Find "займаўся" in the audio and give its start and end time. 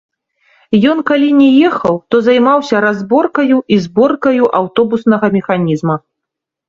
2.27-2.75